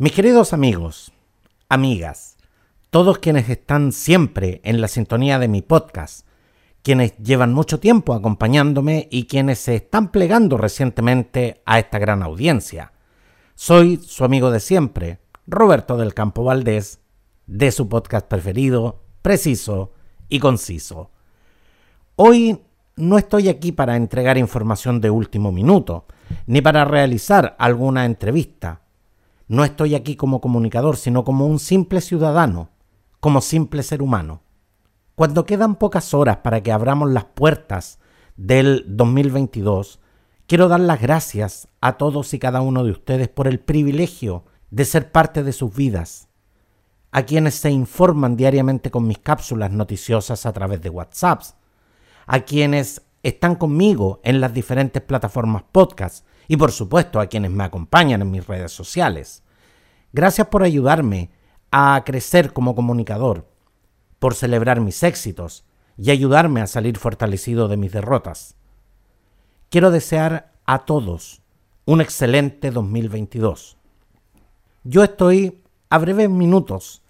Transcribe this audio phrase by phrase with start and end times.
[0.00, 1.10] Mis queridos amigos,
[1.68, 2.36] amigas,
[2.90, 6.24] todos quienes están siempre en la sintonía de mi podcast,
[6.84, 12.92] quienes llevan mucho tiempo acompañándome y quienes se están plegando recientemente a esta gran audiencia.
[13.56, 17.00] Soy su amigo de siempre, Roberto del Campo Valdés,
[17.48, 19.94] de su podcast preferido, preciso
[20.28, 21.10] y conciso.
[22.14, 22.60] Hoy
[22.94, 26.06] no estoy aquí para entregar información de último minuto,
[26.46, 28.82] ni para realizar alguna entrevista.
[29.48, 32.68] No estoy aquí como comunicador, sino como un simple ciudadano,
[33.18, 34.42] como simple ser humano.
[35.14, 37.98] Cuando quedan pocas horas para que abramos las puertas
[38.36, 40.00] del 2022,
[40.46, 44.84] quiero dar las gracias a todos y cada uno de ustedes por el privilegio de
[44.84, 46.28] ser parte de sus vidas,
[47.10, 51.42] a quienes se informan diariamente con mis cápsulas noticiosas a través de WhatsApp,
[52.26, 57.62] a quienes están conmigo en las diferentes plataformas podcast y por supuesto a quienes me
[57.62, 59.42] acompañan en mis redes sociales.
[60.12, 61.30] Gracias por ayudarme
[61.70, 63.46] a crecer como comunicador,
[64.18, 65.64] por celebrar mis éxitos
[65.98, 68.56] y ayudarme a salir fortalecido de mis derrotas.
[69.68, 71.42] Quiero desear a todos
[71.84, 73.76] un excelente 2022.
[74.84, 77.02] Yo estoy a breves minutos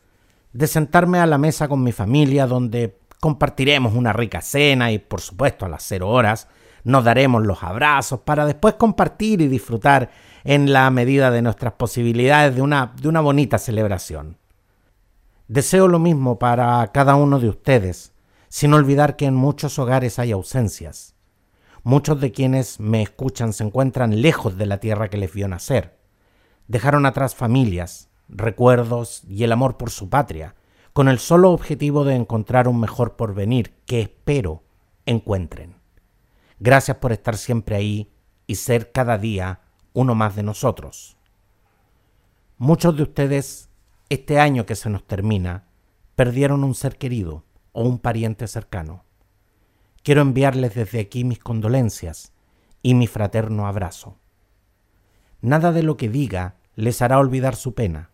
[0.52, 5.20] de sentarme a la mesa con mi familia donde compartiremos una rica cena y por
[5.20, 6.48] supuesto a las cero horas
[6.88, 10.10] nos daremos los abrazos para después compartir y disfrutar
[10.42, 14.38] en la medida de nuestras posibilidades de una, de una bonita celebración.
[15.48, 18.14] Deseo lo mismo para cada uno de ustedes,
[18.48, 21.14] sin olvidar que en muchos hogares hay ausencias.
[21.82, 25.98] Muchos de quienes me escuchan se encuentran lejos de la tierra que les vio nacer.
[26.68, 30.54] Dejaron atrás familias, recuerdos y el amor por su patria,
[30.94, 34.62] con el solo objetivo de encontrar un mejor porvenir que espero
[35.04, 35.77] encuentren.
[36.60, 38.12] Gracias por estar siempre ahí
[38.46, 39.60] y ser cada día
[39.92, 41.16] uno más de nosotros.
[42.56, 43.68] Muchos de ustedes,
[44.08, 45.68] este año que se nos termina,
[46.16, 49.04] perdieron un ser querido o un pariente cercano.
[50.02, 52.32] Quiero enviarles desde aquí mis condolencias
[52.82, 54.18] y mi fraterno abrazo.
[55.40, 58.10] Nada de lo que diga les hará olvidar su pena,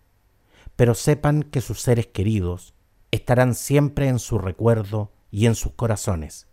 [0.76, 2.74] pero sepan que sus seres queridos
[3.10, 6.48] estarán siempre en su recuerdo y en sus corazones,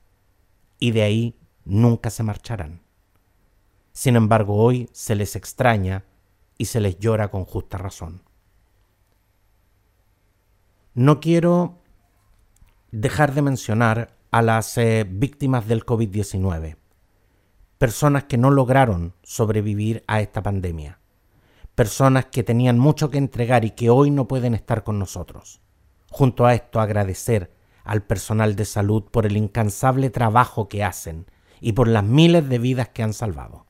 [0.80, 2.82] y de ahí nunca se marcharán.
[3.92, 6.06] Sin embargo, hoy se les extraña
[6.58, 8.24] y se les llora con justa razón.
[10.94, 11.80] No quiero
[12.92, 16.78] dejar de mencionar a las eh, víctimas del COVID-19,
[17.78, 21.00] personas que no lograron sobrevivir a esta pandemia,
[21.76, 25.62] personas que tenían mucho que entregar y que hoy no pueden estar con nosotros.
[26.10, 31.26] Junto a esto agradecer al personal de salud por el incansable trabajo que hacen
[31.62, 33.68] y por las miles de vidas que han salvado,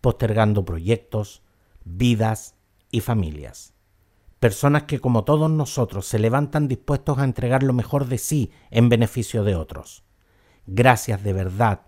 [0.00, 1.42] postergando proyectos,
[1.84, 2.56] vidas
[2.90, 3.74] y familias.
[4.40, 8.88] Personas que como todos nosotros se levantan dispuestos a entregar lo mejor de sí en
[8.88, 10.02] beneficio de otros.
[10.66, 11.82] Gracias de verdad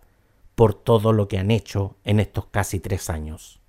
[0.55, 3.61] por todo lo que han hecho en estos casi tres años.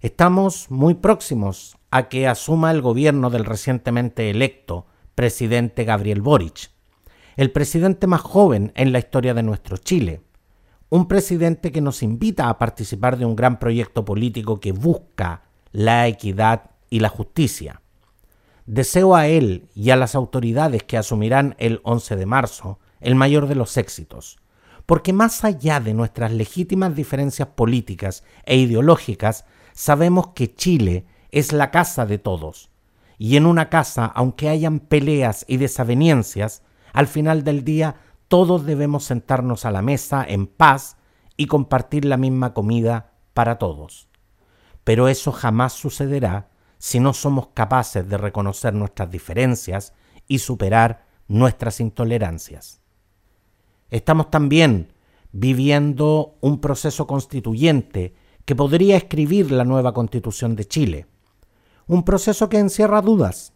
[0.00, 6.70] Estamos muy próximos a que asuma el gobierno del recientemente electo presidente Gabriel Boric,
[7.36, 10.22] el presidente más joven en la historia de nuestro Chile,
[10.88, 15.42] un presidente que nos invita a participar de un gran proyecto político que busca
[15.72, 17.82] la equidad y la justicia.
[18.64, 23.48] Deseo a él y a las autoridades que asumirán el 11 de marzo el mayor
[23.48, 24.38] de los éxitos,
[24.86, 31.70] porque más allá de nuestras legítimas diferencias políticas e ideológicas, sabemos que Chile es la
[31.70, 32.70] casa de todos,
[33.18, 36.62] y en una casa, aunque hayan peleas y desavenencias,
[36.96, 37.96] al final del día,
[38.26, 40.96] todos debemos sentarnos a la mesa en paz
[41.36, 44.08] y compartir la misma comida para todos.
[44.82, 46.48] Pero eso jamás sucederá
[46.78, 49.92] si no somos capaces de reconocer nuestras diferencias
[50.26, 52.80] y superar nuestras intolerancias.
[53.90, 54.94] Estamos también
[55.32, 58.14] viviendo un proceso constituyente
[58.46, 61.06] que podría escribir la nueva constitución de Chile.
[61.86, 63.52] Un proceso que encierra dudas,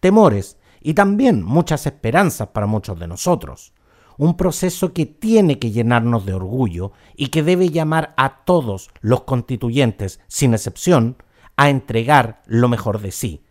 [0.00, 3.72] temores y también muchas esperanzas para muchos de nosotros.
[4.16, 9.22] Un proceso que tiene que llenarnos de orgullo y que debe llamar a todos los
[9.22, 11.16] constituyentes, sin excepción,
[11.56, 13.44] a entregar lo mejor de sí,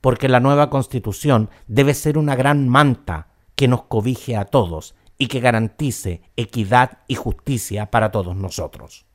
[0.00, 5.28] porque la nueva constitución debe ser una gran manta que nos cobije a todos y
[5.28, 9.06] que garantice equidad y justicia para todos nosotros.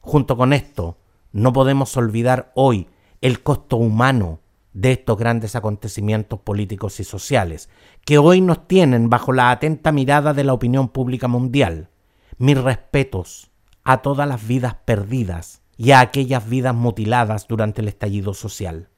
[0.00, 0.98] Junto con esto,
[1.32, 2.88] no podemos olvidar hoy
[3.20, 4.40] el costo humano
[4.74, 7.70] de estos grandes acontecimientos políticos y sociales,
[8.04, 11.88] que hoy nos tienen bajo la atenta mirada de la opinión pública mundial.
[12.36, 13.50] Mis respetos
[13.84, 18.90] a todas las vidas perdidas y a aquellas vidas mutiladas durante el estallido social.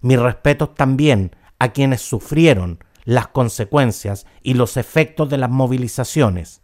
[0.00, 6.62] Mis respetos también a quienes sufrieron las consecuencias y los efectos de las movilizaciones,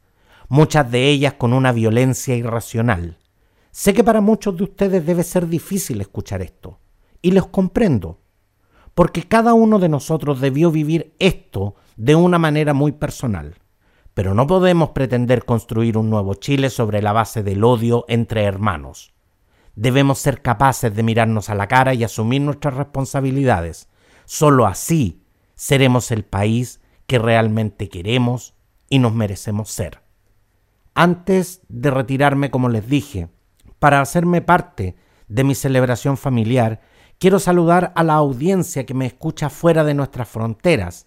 [0.49, 3.19] muchas de ellas con una violencia irracional.
[3.71, 6.80] Sé que para muchos de ustedes debe ser difícil escuchar esto,
[7.23, 8.21] y los comprendo,
[8.95, 13.55] porque cada uno de nosotros debió vivir esto de una manera muy personal.
[14.15, 19.13] Pero no podemos pretender construir un nuevo Chile sobre la base del odio entre hermanos.
[19.77, 23.89] Debemos ser capaces de mirarnos a la cara y asumir nuestras responsabilidades.
[24.25, 25.23] Solo así
[25.55, 28.55] seremos el país que realmente queremos
[28.89, 30.03] y nos merecemos ser.
[30.95, 33.29] Antes de retirarme, como les dije,
[33.79, 34.97] para hacerme parte
[35.29, 36.81] de mi celebración familiar,
[37.21, 41.07] quiero saludar a la audiencia que me escucha fuera de nuestras fronteras,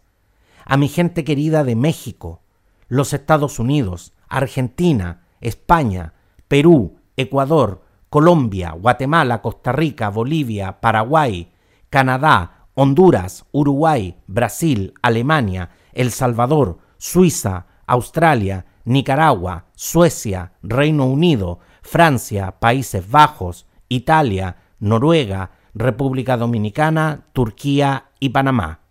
[0.64, 2.40] a mi gente querida de México,
[2.88, 6.14] los Estados Unidos, Argentina, España,
[6.48, 7.82] Perú, Ecuador,
[8.12, 11.52] Colombia, Guatemala, Costa Rica, Bolivia, Paraguay,
[11.90, 23.10] Canadá, Honduras, Uruguay, Brasil, Alemania, El Salvador, Suiza, Australia, Nicaragua, Suecia, Reino Unido, Francia, Países
[23.10, 28.82] Bajos, Italia, Noruega, República Dominicana, Turquía y Panamá.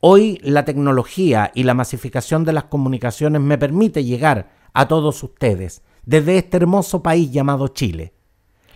[0.00, 5.82] Hoy la tecnología y la masificación de las comunicaciones me permite llegar a todos ustedes
[6.04, 8.12] desde este hermoso país llamado Chile.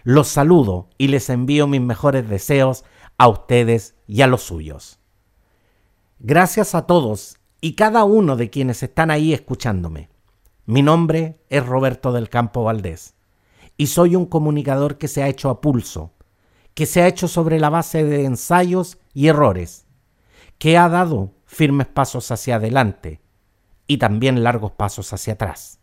[0.04, 2.84] Los saludo y les envío mis mejores deseos
[3.18, 4.98] a ustedes y a los suyos.
[6.20, 10.08] Gracias a todos y cada uno de quienes están ahí escuchándome.
[10.64, 13.14] Mi nombre es Roberto del Campo Valdés
[13.76, 16.14] y soy un comunicador que se ha hecho a pulso,
[16.78, 19.88] que se ha hecho sobre la base de ensayos y errores
[20.58, 23.20] que ha dado firmes pasos hacia adelante
[23.88, 25.80] y también largos pasos hacia atrás,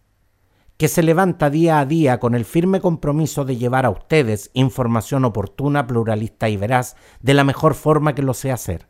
[0.77, 5.25] que se levanta día a día con el firme compromiso de llevar a ustedes información
[5.25, 8.87] oportuna, pluralista y veraz de la mejor forma que lo sé hacer.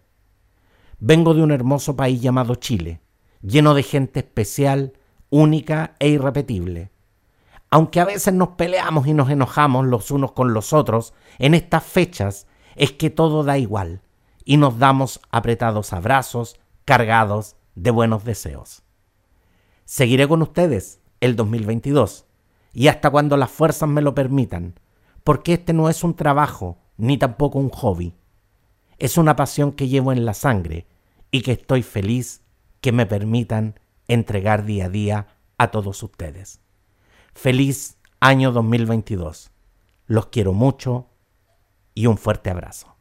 [0.99, 3.01] Vengo de un hermoso país llamado Chile,
[3.41, 4.93] lleno de gente especial,
[5.31, 6.91] única e irrepetible.
[7.75, 11.83] Aunque a veces nos peleamos y nos enojamos los unos con los otros, en estas
[11.83, 13.99] fechas es que todo da igual
[14.45, 18.83] y nos damos apretados abrazos cargados de buenos deseos.
[19.83, 22.23] Seguiré con ustedes el 2022
[22.71, 24.79] y hasta cuando las fuerzas me lo permitan,
[25.25, 28.13] porque este no es un trabajo ni tampoco un hobby.
[28.99, 30.87] Es una pasión que llevo en la sangre
[31.29, 32.41] y que estoy feliz
[32.79, 36.61] que me permitan entregar día a día a todos ustedes.
[37.37, 39.51] Feliz año 2022.
[40.07, 41.09] Los quiero mucho
[41.93, 42.94] y un fuerte abrazo.